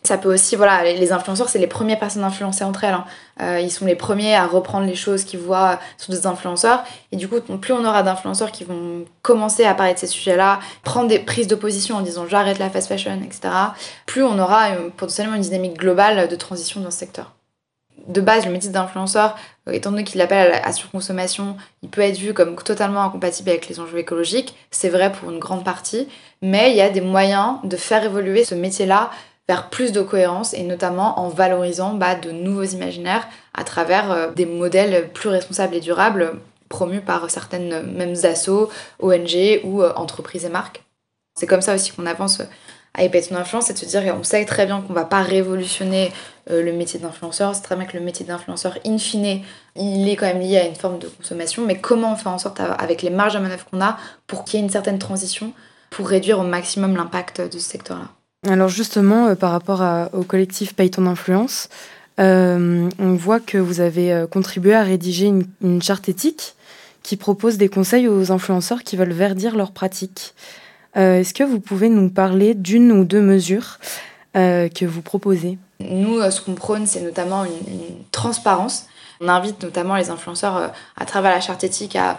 ça 0.04 0.18
peut 0.18 0.34
aussi, 0.34 0.56
voilà, 0.56 0.84
les- 0.84 1.12
influenceurs, 1.12 1.48
c'est 1.50 1.60
les 1.60 1.68
premières 1.68 2.00
personnes 2.00 2.24
influencées 2.24 2.64
entre 2.64 2.84
elles. 2.84 2.94
hein. 2.94 3.06
Euh, 3.42 3.60
ils 3.60 3.70
sont 3.72 3.86
les 3.86 3.96
premiers 3.96 4.36
à 4.36 4.46
reprendre 4.48 4.86
les 4.88 4.96
choses 4.96 5.24
qu'ils 5.24 5.40
voient 5.40 5.80
sur 5.98 6.12
des 6.12 6.26
influenceurs. 6.26 6.84
Et 7.12 7.18
du 7.18 7.28
coup, 7.28 7.40
plus 7.40 7.74
on 7.74 7.86
aura 7.86 8.02
d'influenceurs 8.02 8.52
qui 8.52 8.64
vont 8.64 9.06
commencer 9.22 9.64
à 9.64 9.74
parler 9.76 9.94
de 9.94 10.00
ces 10.00 10.08
sujets-là, 10.08 10.60
prendre 10.84 11.08
des 11.08 11.20
prises 11.20 11.48
de 11.48 11.56
position 11.56 11.98
en 11.98 12.02
disant 12.02 12.26
j'arrête 12.28 12.58
la 12.60 12.70
fast 12.70 12.88
fashion, 12.88 13.20
etc., 13.24 13.54
plus 14.06 14.24
on 14.24 14.40
aura 14.40 14.72
euh, 14.72 14.90
potentiellement 14.96 15.36
une 15.36 15.42
dynamique 15.42 15.78
globale 15.78 16.28
de 16.28 16.36
transition 16.36 16.82
dans 16.82 16.92
ce 16.92 16.98
secteur 16.98 17.32
de 18.08 18.20
base, 18.22 18.46
le 18.46 18.52
métier 18.52 18.72
d'influenceur, 18.72 19.36
euh, 19.68 19.74
étant 19.74 19.92
donné 19.92 20.04
qu'il 20.04 20.22
appelle 20.22 20.60
à 20.64 20.74
surconsommation, 20.74 21.56
il 21.84 21.90
peut 21.90 22.02
être 22.02 22.18
vu 22.18 22.34
comme 22.34 22.56
totalement 22.56 23.04
incompatible 23.04 23.50
avec 23.50 23.68
les 23.68 23.80
enjeux 23.80 24.00
écologiques. 24.00 24.56
C'est 24.72 24.90
vrai 24.90 25.12
pour 25.12 25.30
une 25.30 25.38
grande 25.40 25.64
partie, 25.64 26.08
mais 26.42 26.72
il 26.72 26.78
y 26.78 26.82
a 26.82 26.90
des 26.90 27.02
moyens 27.02 27.58
de 27.64 27.78
faire 27.78 28.04
évoluer 28.04 28.44
ce 28.44 28.56
métier-là 28.56 29.12
plus 29.70 29.92
de 29.92 30.02
cohérence 30.02 30.54
et 30.54 30.64
notamment 30.64 31.20
en 31.20 31.30
valorisant 31.30 31.94
bah, 31.94 32.16
de 32.16 32.32
nouveaux 32.32 32.64
imaginaires 32.64 33.28
à 33.54 33.64
travers 33.64 34.12
euh, 34.12 34.32
des 34.32 34.46
modèles 34.46 35.10
plus 35.14 35.30
responsables 35.30 35.76
et 35.76 35.80
durables 35.80 36.40
promus 36.70 37.02
par 37.02 37.30
certaines 37.30 37.74
euh, 37.74 37.84
mêmes 37.84 38.16
assos, 38.24 38.70
ONG 39.00 39.62
ou 39.64 39.82
euh, 39.82 39.94
entreprises 39.96 40.46
et 40.46 40.50
marques. 40.50 40.84
C'est 41.38 41.48
comme 41.48 41.62
ça 41.62 41.76
aussi 41.76 41.92
qu'on 41.92 42.06
avance 42.06 42.42
avec 42.94 43.12
Payton 43.12 43.36
Influence, 43.36 43.66
c'est 43.68 43.74
de 43.74 43.80
se 43.80 43.86
dire 43.86 44.04
qu'on 44.14 44.24
sait 44.24 44.44
très 44.46 44.66
bien 44.66 44.82
qu'on 44.82 44.94
va 44.94 45.06
pas 45.06 45.22
révolutionner 45.22 46.12
le 46.50 46.74
métier 46.74 47.00
d'influenceur, 47.00 47.56
c'est 47.56 47.62
très 47.62 47.78
bien 47.78 47.86
que 47.86 47.96
le 47.98 48.04
métier 48.04 48.26
d'influenceur, 48.26 48.78
in 48.86 48.98
fine, 48.98 49.42
il 49.78 50.10
est 50.10 50.18
quand 50.18 50.26
même 50.26 50.42
lié 50.42 50.58
à 50.58 50.66
une 50.66 50.76
forme 50.76 51.00
de 51.00 51.08
consommation, 51.08 51.66
mais 51.66 51.80
comment 51.80 52.12
on 52.12 52.16
fait 52.18 52.28
en 52.28 52.38
sorte, 52.38 52.60
à- 52.60 52.74
avec 52.74 53.02
les 53.02 53.10
marges 53.10 53.36
de 53.36 53.40
manœuvre 53.40 53.64
qu'on 53.72 53.80
a, 53.80 53.98
pour 54.28 54.44
qu'il 54.44 54.60
y 54.60 54.62
ait 54.62 54.66
une 54.66 54.72
certaine 54.72 55.00
transition, 55.00 55.54
pour 55.90 56.10
réduire 56.10 56.40
au 56.40 56.44
maximum 56.44 56.98
l'impact 56.98 57.40
de 57.40 57.60
ce 57.60 57.70
secteur-là? 57.70 58.10
Alors 58.48 58.70
justement, 58.70 59.28
euh, 59.28 59.36
par 59.36 59.52
rapport 59.52 59.84
au 60.14 60.24
collectif 60.24 60.74
Paye 60.74 60.90
ton 60.90 61.06
influence, 61.06 61.70
euh, 62.20 62.90
on 62.98 63.14
voit 63.14 63.40
que 63.40 63.60
vous 63.60 63.82
avez 63.82 64.12
euh, 64.12 64.26
contribué 64.26 64.74
à 64.74 64.82
rédiger 64.82 65.28
une, 65.28 65.82
charte 65.82 66.10
éthique 66.10 66.56
qui 67.04 67.18
propose 67.18 67.58
des 67.58 67.70
conseils 67.70 68.08
aux 68.08 68.32
influenceurs 68.32 68.84
qui 68.84 68.96
veulent 68.98 69.14
verdir 69.14 69.56
leurs 69.56 69.72
pratiques. 69.72 70.34
Est-ce 70.94 71.34
que 71.34 71.44
vous 71.44 71.62
pouvez 71.62 71.88
nous 71.88 72.10
parler 72.10 72.54
d'une 72.54 72.92
ou 72.92 73.06
deux 73.06 73.22
mesures 73.22 73.80
que 74.34 74.86
vous 74.86 75.02
proposez? 75.02 75.58
Nous, 75.80 76.20
ce 76.30 76.42
qu'on 76.42 76.54
prône, 76.54 76.86
c'est 76.86 77.00
notamment 77.00 77.46
une, 77.46 77.52
transparence. 78.12 78.88
On 79.22 79.30
invite 79.30 79.64
notamment 79.64 79.96
les 79.96 80.10
influenceurs 80.10 80.74
à 80.98 81.06
travers 81.06 81.32
la 81.32 81.40
charte 81.40 81.64
éthique 81.64 81.96
à 81.96 82.18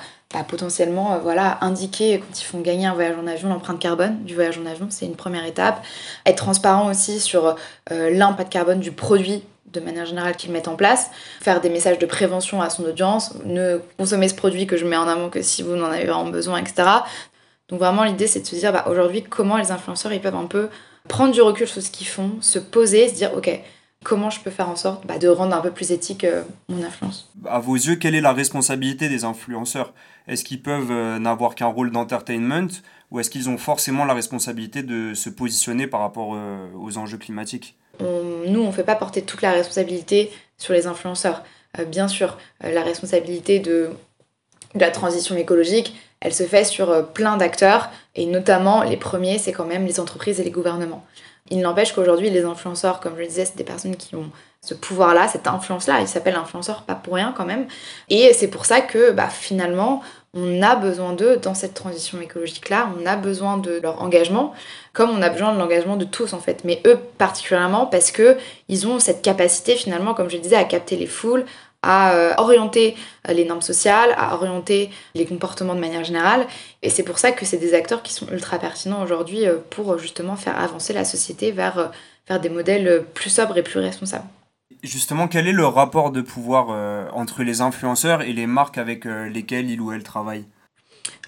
potentiellement 0.49 1.19
voilà, 1.19 1.59
indiquer 1.61 2.21
quand 2.21 2.41
ils 2.41 2.45
font 2.45 2.61
gagner 2.61 2.87
un 2.87 2.95
voyage 2.95 3.17
en 3.23 3.27
avion 3.27 3.49
l'empreinte 3.49 3.79
carbone 3.79 4.23
du 4.25 4.35
voyage 4.35 4.59
en 4.59 4.67
avion, 4.67 4.87
c'est 4.91 5.07
une 5.07 5.17
première 5.17 5.45
étape. 5.45 5.85
Être 6.27 6.37
transparent 6.37 6.91
aussi 6.91 7.21
sur 7.21 7.57
l'impact 7.91 8.53
carbone 8.53 8.81
du 8.81 8.93
produit 8.93 9.43
de 9.73 9.81
manière 9.81 10.07
générale 10.07 10.37
qu'ils 10.37 10.53
mettent 10.53 10.69
en 10.69 10.77
place, 10.77 11.11
faire 11.41 11.61
des 11.61 11.71
messages 11.71 11.99
de 11.99 12.07
prévention 12.07 12.61
à 12.61 12.71
son 12.71 12.85
audience, 12.85 13.35
ne 13.45 13.81
consommer 13.99 14.29
ce 14.29 14.35
produit 14.35 14.67
que 14.67 14.77
je 14.77 14.87
mets 14.87 14.97
en 14.97 15.09
amont 15.09 15.31
que 15.31 15.43
si 15.43 15.63
vous 15.63 15.75
n'en 15.77 15.87
avez 15.87 16.05
vraiment 16.05 16.31
besoin, 16.31 16.59
etc. 16.59 16.89
Donc 17.69 17.79
vraiment 17.81 18.05
l'idée 18.05 18.27
c'est 18.27 18.41
de 18.41 18.47
se 18.47 18.57
dire 18.57 18.73
bah, 18.73 18.85
aujourd'hui 18.91 19.23
comment 19.23 19.57
les 19.57 19.71
influenceurs 19.71 20.13
ils 20.13 20.21
peuvent 20.21 20.37
un 20.37 20.47
peu 20.47 20.69
prendre 21.09 21.33
du 21.33 21.41
recul 21.41 21.67
sur 21.67 21.83
ce 21.83 21.91
qu'ils 21.91 22.07
font, 22.07 22.33
se 22.41 22.59
poser, 22.59 23.09
se 23.09 23.15
dire 23.15 23.33
ok 23.37 23.61
comment 24.05 24.31
je 24.31 24.41
peux 24.41 24.51
faire 24.51 24.69
en 24.69 24.77
sorte 24.77 25.07
bah, 25.07 25.19
de 25.19 25.29
rendre 25.29 25.57
un 25.57 25.61
peu 25.61 25.71
plus 25.71 25.93
éthique 25.93 26.25
euh, 26.25 26.43
mon 26.69 26.83
influence. 26.85 27.31
À 27.47 27.59
vos 27.59 27.75
yeux, 27.75 27.97
quelle 27.97 28.15
est 28.15 28.21
la 28.21 28.33
responsabilité 28.33 29.09
des 29.09 29.25
influenceurs? 29.25 29.93
Est-ce 30.29 30.45
qu'ils 30.45 30.63
peuvent 30.63 30.91
euh, 30.91 31.19
n'avoir 31.19 31.55
qu'un 31.55 31.67
rôle 31.67 31.91
d'entertainment 31.91 32.69
ou 33.11 33.21
est-ce 33.21 33.31
qu'ils 33.31 33.49
ont 33.49 33.59
forcément 33.59 34.05
la 34.05 34.15
responsabilité 34.15 34.83
de 34.83 35.15
se 35.15 35.29
positionner 35.29 35.87
par 35.87 36.01
rapport 36.01 36.35
euh, 36.35 36.69
aux 36.79 36.99
enjeux 36.99 37.19
climatiques? 37.19 37.77
Nous, 38.01 38.61
on 38.61 38.67
ne 38.67 38.73
fait 38.73 38.85
pas 38.85 38.97
porter 38.97 39.23
toute 39.23 39.43
la 39.43 39.53
responsabilité 39.53 40.33
sur 40.57 40.73
les 40.73 40.87
influenceurs. 40.87 41.45
Euh, 41.79 41.85
bien 41.85 42.09
sûr, 42.09 42.39
la 42.63 42.83
responsabilité 42.83 43.59
de, 43.61 43.91
la 44.75 44.91
transition 44.91 45.37
écologique, 45.37 45.95
elle 46.21 46.33
se 46.33 46.45
fait 46.45 46.65
sur 46.65 47.13
plein 47.13 47.37
d'acteurs, 47.37 47.91
et 48.15 48.27
notamment 48.27 48.83
les 48.83 48.97
premiers, 48.97 49.39
c'est 49.39 49.53
quand 49.53 49.67
même 49.67 49.85
les 49.85 50.01
entreprises 50.01 50.41
et 50.41 50.45
les 50.45 50.51
gouvernements. 50.51 51.05
Il 51.51 51.61
n'empêche 51.61 51.93
qu'aujourd'hui, 51.93 52.31
les 52.31 52.45
influenceurs, 52.45 53.01
comme 53.01 53.15
je 53.17 53.21
le 53.21 53.27
disais, 53.27 53.45
c'est 53.45 53.57
des 53.57 53.65
personnes 53.65 53.97
qui 53.97 54.15
ont 54.15 54.31
ce 54.65 54.75
pouvoir-là, 54.75 55.27
cette 55.27 55.49
influence-là. 55.49 56.01
Ils 56.01 56.09
s'appellent 56.09 56.37
influenceurs 56.37 56.83
pas 56.83 56.95
pour 56.95 57.15
rien 57.15 57.35
quand 57.37 57.45
même. 57.45 57.67
Et 58.09 58.33
c'est 58.33 58.49
pour 58.49 58.65
ça 58.65 58.81
que 58.81 59.11
bah, 59.11 59.29
finalement, 59.29 60.03
on 60.35 60.63
a 60.63 60.77
besoin 60.77 61.13
d'eux 61.13 61.37
dans 61.37 61.55
cette 61.55 61.75
transition 61.75 62.21
écologique-là, 62.21 62.91
on 62.99 63.05
a 63.05 63.17
besoin 63.17 63.59
de 63.59 63.81
leur 63.83 64.01
engagement, 64.01 64.55
comme 64.93 65.11
on 65.11 65.21
a 65.21 65.29
besoin 65.29 65.53
de 65.53 65.59
l'engagement 65.59 65.97
de 65.97 66.07
tous 66.07 66.33
en 66.33 66.39
fait, 66.39 66.63
mais 66.65 66.81
eux 66.87 66.99
particulièrement 67.19 67.85
parce 67.85 68.11
que 68.13 68.39
ils 68.69 68.87
ont 68.87 68.99
cette 68.99 69.21
capacité 69.21 69.75
finalement, 69.75 70.15
comme 70.15 70.31
je 70.31 70.39
disais, 70.39 70.57
à 70.57 70.65
capter 70.65 70.97
les 70.97 71.07
foules, 71.07 71.45
à 71.83 72.13
euh, 72.13 72.33
orienter 72.39 72.97
euh, 73.29 73.33
les 73.33 73.45
normes 73.45 73.63
sociales, 73.63 74.15
à 74.17 74.35
orienter 74.35 74.91
les 75.15 75.27
comportements 75.27 75.75
de 75.75 75.81
manière 75.81 76.05
générale. 76.05 76.47
Et 76.83 76.91
c'est 76.91 77.03
pour 77.03 77.19
ça 77.19 77.33
que 77.33 77.45
c'est 77.45 77.59
des 77.59 77.75
acteurs 77.75 78.03
qui 78.03 78.13
sont 78.13 78.29
ultra 78.29 78.59
pertinents 78.59 79.03
aujourd'hui 79.03 79.47
euh, 79.47 79.57
pour 79.71 79.99
justement 79.99 80.37
faire 80.37 80.59
avancer 80.59 80.93
la 80.93 81.05
société 81.05 81.51
vers, 81.51 81.91
vers 82.29 82.41
des 82.41 82.49
modèles 82.49 83.05
plus 83.15 83.31
sobres 83.31 83.59
et 83.59 83.63
plus 83.63 83.81
responsables. 83.81 84.27
Justement, 84.83 85.29
quel 85.29 85.47
est 85.47 85.53
le 85.53 85.67
rapport 85.67 86.11
de 86.11 86.23
pouvoir 86.23 86.71
entre 87.15 87.45
les 87.45 87.61
influenceurs 87.61 88.23
et 88.23 88.33
les 88.33 88.49
marques 88.49 88.79
avec 88.79 89.05
lesquelles 89.05 89.71
ils 89.71 89.81
ou 89.81 89.93
elles 89.93 90.03
travaillent 90.03 90.47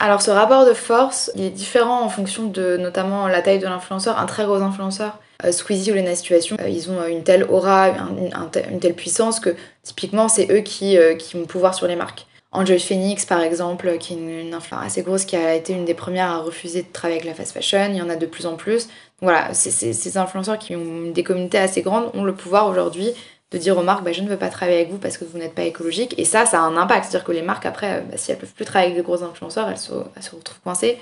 alors 0.04 0.20
ce 0.20 0.30
rapport 0.30 0.66
de 0.66 0.74
force, 0.74 1.30
il 1.34 1.44
est 1.44 1.50
différent 1.50 2.02
en 2.02 2.10
fonction 2.10 2.44
de 2.44 2.76
notamment 2.76 3.26
la 3.26 3.40
taille 3.40 3.58
de 3.58 3.64
l'influenceur. 3.64 4.18
Un 4.18 4.26
très 4.26 4.44
gros 4.44 4.56
influenceur, 4.56 5.18
euh, 5.44 5.50
Squeezie 5.50 5.92
ou 5.92 5.94
Lena 5.94 6.14
Situation, 6.14 6.58
ils 6.68 6.90
ont 6.90 7.06
une 7.06 7.24
telle 7.24 7.44
aura, 7.44 7.88
une 7.88 8.80
telle 8.80 8.92
puissance 8.92 9.40
que 9.40 9.56
typiquement 9.82 10.28
c'est 10.28 10.52
eux 10.52 10.60
qui, 10.60 10.98
qui 11.18 11.36
ont 11.36 11.40
le 11.40 11.46
pouvoir 11.46 11.74
sur 11.74 11.86
les 11.86 11.96
marques. 11.96 12.26
Enjoy 12.52 12.78
Phoenix 12.78 13.24
par 13.24 13.40
exemple, 13.40 13.96
qui 13.98 14.12
est 14.12 14.16
une, 14.16 14.28
une 14.28 14.58
assez 14.82 15.00
grosse, 15.02 15.24
qui 15.24 15.36
a 15.36 15.54
été 15.54 15.72
une 15.72 15.86
des 15.86 15.94
premières 15.94 16.30
à 16.30 16.38
refuser 16.38 16.82
de 16.82 16.92
travailler 16.92 17.20
avec 17.20 17.26
la 17.26 17.34
fast 17.34 17.52
fashion, 17.52 17.88
il 17.88 17.96
y 17.96 18.02
en 18.02 18.10
a 18.10 18.16
de 18.16 18.26
plus 18.26 18.44
en 18.44 18.56
plus. 18.56 18.88
Voilà, 19.22 19.54
ces 19.54 20.18
influenceurs 20.18 20.58
qui 20.58 20.76
ont 20.76 21.10
des 21.12 21.24
communautés 21.24 21.58
assez 21.58 21.80
grandes 21.80 22.10
ont 22.12 22.24
le 22.24 22.34
pouvoir 22.34 22.68
aujourd'hui 22.68 23.14
de 23.54 23.58
dire 23.58 23.78
aux 23.78 23.82
marques 23.82 24.04
bah, 24.04 24.12
je 24.12 24.22
ne 24.22 24.28
veux 24.28 24.36
pas 24.36 24.48
travailler 24.48 24.78
avec 24.78 24.90
vous 24.90 24.98
parce 24.98 25.16
que 25.16 25.24
vous 25.24 25.38
n'êtes 25.38 25.54
pas 25.54 25.62
écologique. 25.62 26.14
Et 26.18 26.24
ça 26.24 26.44
ça 26.44 26.58
a 26.58 26.62
un 26.62 26.76
impact. 26.76 27.04
C'est 27.04 27.16
à 27.16 27.18
dire 27.18 27.24
que 27.24 27.32
les 27.32 27.42
marques 27.42 27.66
après 27.66 28.04
bah, 28.08 28.16
si 28.16 28.32
elles 28.32 28.38
peuvent 28.38 28.52
plus 28.52 28.64
travailler 28.64 28.92
avec 28.92 29.02
de 29.02 29.06
gros 29.06 29.22
influenceurs 29.22 29.68
elles 29.68 29.78
se, 29.78 29.92
retrouvent 29.92 30.60
coincées. 30.62 30.98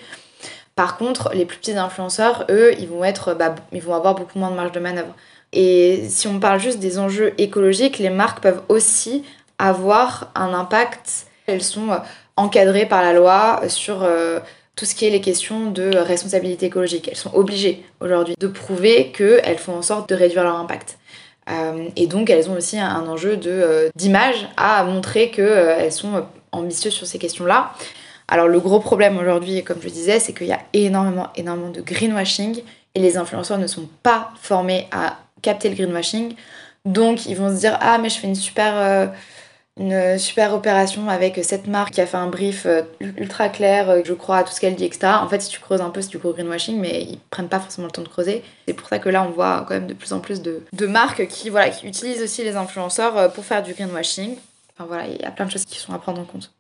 Par 0.77 0.97
contre 0.97 1.31
les 1.35 1.45
plus 1.45 1.59
petits 1.59 1.77
influenceurs 1.77 2.47
eux 2.51 2.73
ils 2.79 2.89
vont 2.89 3.05
être 3.05 3.35
bah, 3.35 3.55
ils 3.73 3.83
vont 3.83 3.95
avoir 3.95 4.15
beaucoup 4.15 4.39
moins 4.39 4.51
de 4.51 4.57
marge 4.57 4.73
de 4.73 4.81
manœuvre. 4.81 5.15
Et 5.53 6.09
si 6.09 6.29
on 6.29 6.41
parle 6.41 6.61
juste 6.61 6.79
des 6.79 6.99
enjeux 6.99 7.35
écologiques 7.39 7.99
les 7.99 8.11
marques 8.11 8.41
peuvent 8.41 8.63
aussi 8.69 9.25
avoir 9.59 10.31
un 10.35 10.53
impact. 10.53 11.27
Elles 11.47 11.63
sont 11.63 11.91
euh, 11.91 11.99
encadrées 12.37 12.87
par 12.87 13.03
la 13.03 13.13
loi 13.13 13.63
sur 13.69 14.03
euh, 14.03 14.41
tout 14.77 14.85
ce 14.85 14.95
qui 14.95 15.07
est 15.07 15.11
les 15.11 15.21
questions 15.21 15.71
de 15.71 15.97
responsabilité 15.97 16.67
écologique. 16.67 17.09
Elles 17.09 17.17
sont 17.17 17.35
obligées 17.35 17.85
aujourd'hui 18.01 18.35
de 18.39 18.47
prouver 18.49 19.13
qu'elles 19.13 19.59
font 19.59 19.75
en 19.75 19.83
sorte 19.83 20.09
de 20.09 20.15
réduire 20.15 20.45
leur 20.45 20.57
impact. 20.57 20.99
Euh, 21.51 21.89
et 21.97 22.07
donc 22.07 22.31
elles 22.31 22.49
ont 22.49 22.57
aussi 22.57 22.79
un, 22.79 23.07
enjeu 23.09 23.39
euh, 23.47 23.91
d'image 23.97 24.49
à 24.57 24.85
montrer 24.85 25.31
qu'elles 25.31 25.45
euh, 25.47 25.91
sont 25.91 26.25
ambitieuses 26.53 26.95
sur 26.95 27.07
ces 27.07 27.19
questions-là. 27.19 27.73
Alors 28.29 28.49
le 28.49 28.61
gros 28.61 28.81
problème 28.81 29.19
aujourd'hui, 29.19 29.65
comme 29.65 29.79
je 29.83 29.89
disais, 29.89 30.21
c'est 30.21 30.33
qu'il 30.33 30.47
y 30.47 30.53
a 30.53 30.61
énormément, 30.73 31.29
énormément 31.37 31.71
de 31.71 31.81
greenwashing 31.81 32.63
et 32.95 33.01
les 33.01 33.17
influenceurs 33.17 33.59
ne 33.59 33.67
sont 33.67 33.89
pas 34.03 34.31
formés 34.41 34.89
à 34.93 35.19
capter 35.43 35.69
le 35.69 35.75
greenwashing. 35.75 36.35
Donc 36.85 37.27
ils 37.27 37.37
vont 37.37 37.49
se 37.55 37.61
dire 37.61 37.77
ah 37.81 37.99
mais 37.99 38.09
je 38.09 38.19
fais 38.19 38.29
une 38.29 38.35
super 38.35 39.11
une 39.81 40.19
super 40.19 40.55
opération 40.55 41.09
avec 41.09 41.41
cette 41.43 41.67
marque 41.67 41.95
qui 41.95 42.01
a 42.03 42.07
fait 42.07 42.19
un 42.19 42.29
brief 42.29 42.67
euh, 42.67 42.83
ultra 43.17 43.49
clair, 43.49 43.89
euh, 43.89 44.01
je 44.05 44.13
crois 44.13 44.39
à 44.39 44.45
tout 44.45 44.53
ce 44.53 44.61
qu'elle 44.61 44.77
dit, 44.77 44.85
etc. 44.85 45.15
En 45.21 45.29
fait, 45.29 45.41
si 45.41 45.49
tu 45.49 45.61
creuses 45.61 45.81
un 45.81 45.89
peu, 45.89 46.03
c'est 46.03 46.11
du 46.11 46.19
gros 46.19 46.33
greenwashing, 46.33 46.79
mais 46.79 47.03
ils 47.03 47.19
prennent 47.31 47.49
pas 47.49 47.59
forcément 47.59 47.87
le 47.87 47.91
temps 47.91 48.03
de 48.03 48.09
creuser. 48.09 48.43
C'est 48.69 48.75
pour 48.75 48.89
ça 48.89 48.99
que 48.99 49.09
là, 49.09 49.27
on 49.27 49.31
voit 49.31 49.65
quand 49.67 49.75
même 49.75 49.87
de 49.87 49.95
plus 49.95 50.13
en 50.13 50.21
plus 50.21 50.43
de, 50.43 50.63
de 50.73 50.87
marques 50.87 51.27
qui, 51.27 51.49
voilà, 51.49 51.71
qui 51.71 51.87
utilisent 51.87 52.23
aussi 52.23 52.45
les 52.45 52.57
influenceurs 52.57 53.17
euh, 53.17 53.29
pour 53.29 53.45
faire 53.45 53.63
du 53.63 53.73
greenwashing. 53.73 54.37
Enfin 54.77 54.87
voilà, 54.87 55.07
il 55.07 55.21
y 55.21 55.25
a 55.25 55.31
plein 55.31 55.47
de 55.47 55.51
choses 55.51 55.65
qui 55.65 55.79
sont 55.79 55.95
à 55.95 55.99
prendre 55.99 56.21
en 56.21 56.25
compte. 56.25 56.53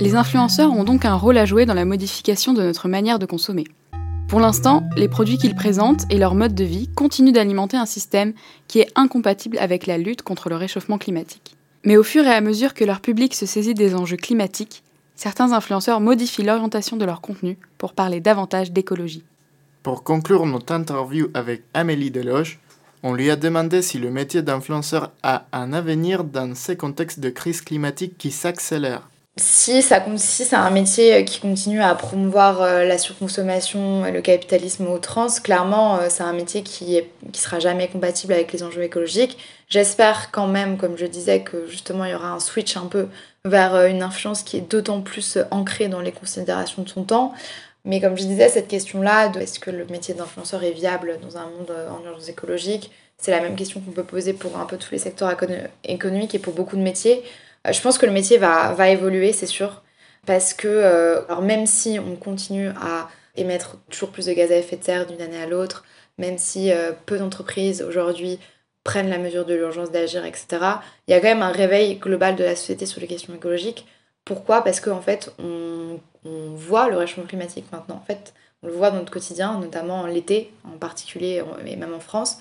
Les 0.00 0.14
influenceurs 0.14 0.72
ont 0.72 0.84
donc 0.84 1.04
un 1.04 1.16
rôle 1.16 1.36
à 1.36 1.44
jouer 1.44 1.66
dans 1.66 1.74
la 1.74 1.84
modification 1.84 2.52
de 2.52 2.62
notre 2.62 2.86
manière 2.86 3.18
de 3.18 3.26
consommer. 3.26 3.64
Pour 4.28 4.38
l'instant, 4.38 4.84
les 4.96 5.08
produits 5.08 5.38
qu'ils 5.38 5.56
présentent 5.56 6.04
et 6.10 6.18
leur 6.18 6.34
mode 6.34 6.54
de 6.54 6.62
vie 6.62 6.86
continuent 6.94 7.32
d'alimenter 7.32 7.76
un 7.76 7.86
système 7.86 8.34
qui 8.68 8.78
est 8.78 8.92
incompatible 8.94 9.58
avec 9.58 9.86
la 9.86 9.98
lutte 9.98 10.22
contre 10.22 10.48
le 10.48 10.56
réchauffement 10.56 10.98
climatique. 10.98 11.57
Mais 11.84 11.96
au 11.96 12.02
fur 12.02 12.24
et 12.24 12.34
à 12.34 12.40
mesure 12.40 12.74
que 12.74 12.84
leur 12.84 13.00
public 13.00 13.34
se 13.34 13.46
saisit 13.46 13.74
des 13.74 13.94
enjeux 13.94 14.16
climatiques, 14.16 14.82
certains 15.14 15.52
influenceurs 15.52 16.00
modifient 16.00 16.42
l'orientation 16.42 16.96
de 16.96 17.04
leur 17.04 17.20
contenu 17.20 17.56
pour 17.78 17.92
parler 17.92 18.20
davantage 18.20 18.72
d'écologie. 18.72 19.24
Pour 19.82 20.02
conclure 20.02 20.44
notre 20.44 20.72
interview 20.72 21.28
avec 21.34 21.62
Amélie 21.74 22.10
Deloche, 22.10 22.58
on 23.02 23.14
lui 23.14 23.30
a 23.30 23.36
demandé 23.36 23.80
si 23.80 23.98
le 23.98 24.10
métier 24.10 24.42
d'influenceur 24.42 25.12
a 25.22 25.46
un 25.52 25.72
avenir 25.72 26.24
dans 26.24 26.54
ces 26.54 26.76
contextes 26.76 27.20
de 27.20 27.30
crise 27.30 27.60
climatique 27.60 28.18
qui 28.18 28.32
s'accélèrent 28.32 29.08
si, 29.38 29.82
ça, 29.82 30.04
si 30.16 30.44
c'est 30.44 30.56
un 30.56 30.70
métier 30.70 31.14
euh, 31.14 31.22
qui 31.22 31.40
continue 31.40 31.80
à 31.80 31.94
promouvoir 31.94 32.62
euh, 32.62 32.84
la 32.84 32.98
surconsommation 32.98 34.04
et 34.04 34.12
le 34.12 34.20
capitalisme 34.20 34.86
outrance, 34.88 35.40
clairement, 35.40 35.98
euh, 35.98 36.06
c'est 36.08 36.22
un 36.22 36.32
métier 36.32 36.62
qui, 36.62 36.96
est, 36.96 37.10
qui 37.32 37.40
sera 37.40 37.58
jamais 37.58 37.88
compatible 37.88 38.32
avec 38.32 38.52
les 38.52 38.62
enjeux 38.62 38.82
écologiques. 38.82 39.38
J'espère 39.68 40.30
quand 40.30 40.46
même, 40.46 40.76
comme 40.76 40.96
je 40.98 41.06
disais, 41.06 41.42
que 41.42 41.66
justement 41.66 42.04
il 42.04 42.12
y 42.12 42.14
aura 42.14 42.30
un 42.30 42.40
switch 42.40 42.76
un 42.76 42.86
peu 42.86 43.08
vers 43.44 43.86
une 43.86 44.02
influence 44.02 44.42
qui 44.42 44.56
est 44.56 44.68
d'autant 44.68 45.00
plus 45.00 45.38
ancrée 45.50 45.88
dans 45.88 46.00
les 46.00 46.12
considérations 46.12 46.82
de 46.82 46.88
son 46.88 47.04
temps. 47.04 47.32
Mais 47.84 48.00
comme 48.00 48.16
je 48.16 48.24
disais, 48.24 48.48
cette 48.48 48.68
question-là, 48.68 49.28
de 49.28 49.40
est-ce 49.40 49.60
que 49.60 49.70
le 49.70 49.84
métier 49.86 50.14
d'influenceur 50.14 50.64
est 50.64 50.72
viable 50.72 51.18
dans 51.22 51.38
un 51.38 51.44
monde 51.44 51.72
en 51.90 52.04
urgence 52.04 52.28
écologique, 52.28 52.90
c'est 53.16 53.30
la 53.30 53.40
même 53.40 53.56
question 53.56 53.80
qu'on 53.80 53.92
peut 53.92 54.04
poser 54.04 54.32
pour 54.32 54.58
un 54.58 54.64
peu 54.64 54.76
tous 54.76 54.92
les 54.92 54.98
secteurs 54.98 55.34
économiques 55.84 56.34
et 56.34 56.38
pour 56.38 56.54
beaucoup 56.54 56.76
de 56.76 56.82
métiers. 56.82 57.22
Euh, 57.68 57.72
je 57.72 57.80
pense 57.80 57.98
que 57.98 58.06
le 58.06 58.12
métier 58.12 58.38
va, 58.38 58.72
va 58.72 58.88
évoluer, 58.88 59.32
c'est 59.32 59.46
sûr, 59.46 59.82
parce 60.26 60.54
que 60.54 60.68
euh, 60.68 61.24
alors 61.26 61.42
même 61.42 61.66
si 61.66 61.98
on 61.98 62.16
continue 62.16 62.68
à 62.68 63.08
émettre 63.36 63.76
toujours 63.90 64.10
plus 64.10 64.26
de 64.26 64.32
gaz 64.32 64.50
à 64.50 64.56
effet 64.56 64.76
de 64.76 64.84
serre 64.84 65.06
d'une 65.06 65.20
année 65.20 65.40
à 65.40 65.46
l'autre, 65.46 65.84
même 66.18 66.38
si 66.38 66.72
euh, 66.72 66.92
peu 67.06 67.18
d'entreprises 67.18 67.82
aujourd'hui 67.82 68.38
prennent 68.84 69.10
la 69.10 69.18
mesure 69.18 69.44
de 69.44 69.54
l'urgence 69.54 69.90
d'agir, 69.90 70.24
etc., 70.24 70.46
il 71.06 71.12
y 71.12 71.14
a 71.14 71.20
quand 71.20 71.28
même 71.28 71.42
un 71.42 71.52
réveil 71.52 71.96
global 71.96 72.36
de 72.36 72.44
la 72.44 72.56
société 72.56 72.86
sur 72.86 73.00
les 73.00 73.06
questions 73.06 73.34
écologiques. 73.34 73.86
Pourquoi? 74.24 74.62
Parce 74.62 74.80
qu'en 74.80 74.96
en 74.96 75.00
fait, 75.00 75.32
on, 75.38 76.00
on, 76.24 76.54
voit 76.54 76.88
le 76.88 76.96
réchauffement 76.96 77.26
climatique 77.26 77.66
maintenant. 77.72 77.96
En 77.96 78.04
fait, 78.04 78.34
on 78.62 78.66
le 78.66 78.72
voit 78.72 78.90
dans 78.90 78.98
notre 78.98 79.12
quotidien, 79.12 79.58
notamment 79.58 80.06
l'été 80.06 80.52
en 80.64 80.76
particulier, 80.78 81.42
et 81.64 81.76
même 81.76 81.94
en 81.94 82.00
France. 82.00 82.38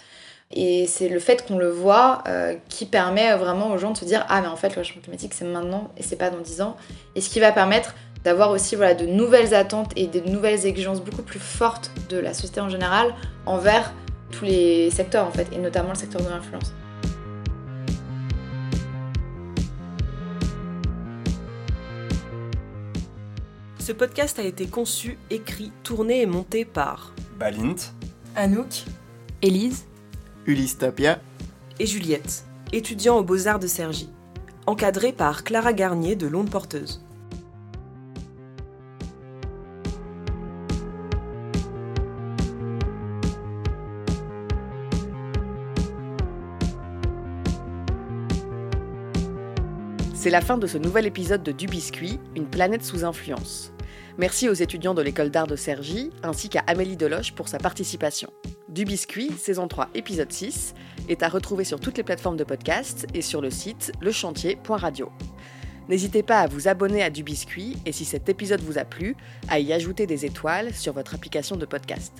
Et 0.52 0.88
c'est 0.88 1.10
le 1.10 1.20
fait 1.20 1.46
qu'on 1.46 1.58
le 1.58 1.70
voit 1.70 2.24
euh, 2.28 2.56
qui 2.70 2.86
permet 2.86 3.36
vraiment 3.36 3.72
aux 3.72 3.78
gens 3.78 3.92
de 3.92 3.98
se 3.98 4.06
dire 4.06 4.26
Ah, 4.30 4.42
mais 4.42 4.48
en 4.48 4.56
fait, 4.56 4.70
le 4.70 4.82
réchauffement 4.82 5.02
climatique, 5.02 5.34
c'est 5.34 5.46
maintenant 5.46 5.92
et 5.98 6.04
c'est 6.04 6.16
pas 6.16 6.30
dans 6.30 6.40
10 6.40 6.62
ans. 6.62 6.78
Et 7.16 7.22
ce 7.22 7.30
qui 7.30 7.40
va 7.40 7.52
permettre 7.52 7.96
d'avoir 8.24 8.52
aussi 8.52 8.76
voilà, 8.76 8.94
de 8.94 9.06
nouvelles 9.06 9.54
attentes 9.54 9.92
et 9.96 10.08
de 10.08 10.20
nouvelles 10.20 10.66
exigences 10.66 11.02
beaucoup 11.02 11.22
plus 11.22 11.40
fortes 11.40 11.92
de 12.10 12.18
la 12.18 12.34
société 12.34 12.62
en 12.62 12.70
général 12.70 13.14
envers 13.46 13.94
tous 14.32 14.46
les 14.46 14.90
secteurs 14.90 15.26
en 15.26 15.32
fait, 15.32 15.48
et 15.54 15.58
notamment 15.58 15.90
le 15.90 15.96
secteur 15.96 16.22
de 16.22 16.30
l'influence. 16.30 16.74
Ce 23.80 23.94
podcast 23.94 24.38
a 24.40 24.44
été 24.44 24.68
conçu, 24.68 25.18
écrit, 25.30 25.72
tourné 25.84 26.22
et 26.22 26.26
monté 26.26 26.66
par 26.66 27.14
Balint, 27.40 27.76
Anouk, 28.36 28.84
Élise, 29.42 29.86
Ulysse 30.48 30.78
Tapia 30.78 31.20
et 31.78 31.86
Juliette, 31.86 32.46
étudiant 32.72 33.18
aux 33.18 33.24
Beaux-Arts 33.24 33.60
de 33.60 33.68
Cergy, 33.68 34.10
encadré 34.66 35.12
par 35.12 35.44
Clara 35.44 35.74
Garnier 35.74 36.16
de 36.16 36.26
Londe 36.26 36.50
Porteuse. 36.50 37.04
C'est 50.14 50.30
la 50.30 50.40
fin 50.40 50.58
de 50.58 50.66
ce 50.66 50.78
nouvel 50.78 51.06
épisode 51.06 51.44
de 51.44 51.52
Du 51.52 51.68
Biscuit, 51.68 52.22
une 52.38 52.48
planète 52.48 52.86
sous 52.86 53.04
influence. 53.04 53.74
Merci 54.18 54.48
aux 54.48 54.54
étudiants 54.54 54.94
de 54.94 55.02
l'école 55.02 55.30
d'art 55.30 55.48
de 55.48 55.58
Cergy, 55.58 56.10
ainsi 56.24 56.48
qu'à 56.48 56.64
Amélie 56.68 56.96
Deloche 56.96 57.34
pour 57.34 57.50
sa 57.50 57.58
participation. 57.58 58.30
Du 58.70 58.84
Biscuit, 58.84 59.32
saison 59.38 59.70
3, 59.70 59.92
épisode 59.96 60.30
6, 60.30 60.76
est 61.08 61.24
à 61.24 61.30
retrouver 61.30 61.64
sur 61.64 61.80
toutes 61.80 61.96
les 61.96 62.04
plateformes 62.04 62.36
de 62.36 62.44
podcast 62.44 63.08
et 63.14 63.22
sur 63.22 63.40
le 63.40 63.50
site 63.50 63.94
lechantier.radio. 64.02 65.10
N'hésitez 65.88 66.22
pas 66.22 66.42
à 66.42 66.48
vous 66.48 66.68
abonner 66.68 67.02
à 67.02 67.10
Du 67.10 67.24
Biscuit 67.24 67.78
et 67.86 67.94
si 67.94 68.04
cet 68.04 68.28
épisode 68.28 68.60
vous 68.60 68.78
a 68.78 68.84
plu, 68.84 69.16
à 69.48 69.60
y 69.60 69.72
ajouter 69.72 70.06
des 70.06 70.26
étoiles 70.26 70.74
sur 70.74 70.92
votre 70.92 71.16
application 71.16 71.56
de 71.56 71.66
podcast. 71.66 72.12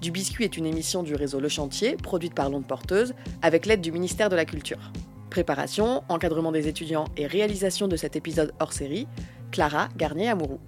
Du 0.00 0.12
Biscuit 0.12 0.44
est 0.44 0.56
une 0.56 0.66
émission 0.66 1.02
du 1.02 1.16
réseau 1.16 1.40
Le 1.40 1.48
Chantier, 1.48 1.96
produite 1.96 2.34
par 2.34 2.50
Londe 2.50 2.68
Porteuse, 2.68 3.12
avec 3.42 3.66
l'aide 3.66 3.80
du 3.80 3.90
ministère 3.90 4.28
de 4.28 4.36
la 4.36 4.44
Culture. 4.44 4.92
Préparation, 5.28 6.04
encadrement 6.08 6.52
des 6.52 6.68
étudiants 6.68 7.06
et 7.16 7.26
réalisation 7.26 7.88
de 7.88 7.96
cet 7.96 8.14
épisode 8.14 8.54
hors 8.60 8.72
série, 8.72 9.08
Clara 9.50 9.88
Garnier-Amouroux. 9.96 10.60